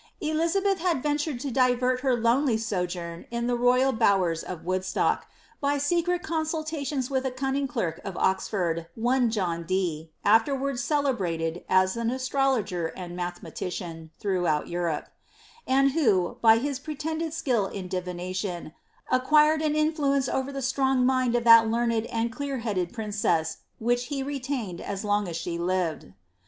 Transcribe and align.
EUizabeth 0.19 0.79
had 0.79 1.03
ventured 1.03 1.39
to 1.41 1.51
divert 1.51 1.99
her 1.99 2.15
lonely 2.17 2.57
sojourn 2.57 3.27
in 3.29 3.45
the 3.45 3.55
royal 3.55 3.91
bowers 3.91 4.41
of 4.41 4.65
Woodstock, 4.65 5.27
by 5.59 5.77
secret 5.77 6.23
con 6.23 6.43
sultations 6.43 7.11
with 7.11 7.23
a 7.23 7.29
cunning 7.29 7.67
clerk 7.67 8.01
of 8.03 8.17
Oxford, 8.17 8.87
one 8.95 9.29
John 9.29 9.61
Dee 9.63 10.11
(afterwards 10.25 10.83
celebrated, 10.83 11.63
as 11.69 11.95
an 11.97 12.09
astrologer 12.09 12.87
and 12.97 13.15
mathematician, 13.15 14.09
throughout 14.17 14.65
Euro()e), 14.65 15.03
and 15.67 15.91
who, 15.91 16.37
by 16.41 16.57
his 16.57 16.79
pretended 16.79 17.31
skill 17.31 17.67
in 17.67 17.87
divination, 17.87 18.73
acquired 19.11 19.61
an 19.61 19.75
influence 19.75 20.27
over 20.27 20.51
the 20.51 20.63
strong 20.63 21.05
mind 21.05 21.35
of 21.35 21.43
that 21.43 21.69
learned 21.69 22.07
and 22.07 22.31
clear 22.33 22.57
headed 22.57 22.91
princess, 22.91 23.57
which 23.77 24.05
he 24.05 24.23
retained 24.23 24.81
as 24.81 25.05
long 25.05 25.27
as 25.27 25.37
she 25.37 25.59
lived.' 25.59 26.11